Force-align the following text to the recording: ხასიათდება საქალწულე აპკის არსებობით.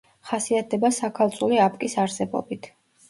ხასიათდება 0.27 0.91
საქალწულე 1.01 1.59
აპკის 1.67 1.97
არსებობით. 2.05 2.73